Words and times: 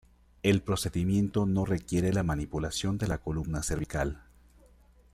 El 0.41 0.63
procedimiento 0.63 1.45
no 1.45 1.63
requiere 1.63 2.11
la 2.11 2.23
manipulación 2.23 2.97
de 2.97 3.05
la 3.07 3.19
columna 3.19 3.61
cervical. 3.61 4.23